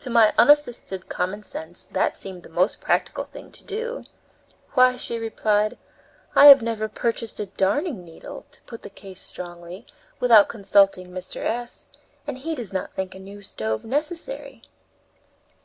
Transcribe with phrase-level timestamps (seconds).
[0.00, 4.06] To my unassisted common sense that seemed the most practical thing to do.
[4.74, 5.78] "Why," she replied,
[6.34, 9.86] "I have never purchased a darning needle, to put the case strongly,
[10.18, 11.44] without consulting Mr.
[11.44, 11.86] S.,
[12.26, 14.62] and he does not think a new stove necessary."